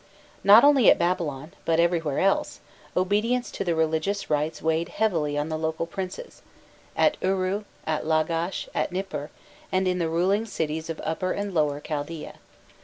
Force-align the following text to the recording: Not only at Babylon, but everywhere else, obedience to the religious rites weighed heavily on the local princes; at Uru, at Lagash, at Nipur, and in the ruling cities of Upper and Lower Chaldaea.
Not 0.43 0.63
only 0.63 0.89
at 0.89 0.97
Babylon, 0.97 1.53
but 1.63 1.79
everywhere 1.79 2.17
else, 2.17 2.59
obedience 2.97 3.51
to 3.51 3.63
the 3.63 3.75
religious 3.75 4.31
rites 4.31 4.59
weighed 4.59 4.89
heavily 4.89 5.37
on 5.37 5.49
the 5.49 5.59
local 5.59 5.85
princes; 5.85 6.41
at 6.97 7.17
Uru, 7.21 7.65
at 7.85 8.03
Lagash, 8.03 8.67
at 8.73 8.91
Nipur, 8.91 9.29
and 9.71 9.87
in 9.87 9.99
the 9.99 10.09
ruling 10.09 10.47
cities 10.47 10.89
of 10.89 10.99
Upper 11.03 11.33
and 11.33 11.53
Lower 11.53 11.79
Chaldaea. 11.79 12.39